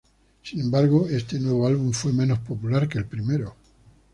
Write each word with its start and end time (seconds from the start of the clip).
Sin 0.41 0.59
embargo, 0.59 1.07
este 1.07 1.39
nuevo 1.39 1.67
álbum 1.67 1.91
fue 1.93 2.11
menos 2.11 2.39
popular 2.39 2.89
que 2.89 2.97
el 2.97 3.05
primero. 3.05 3.53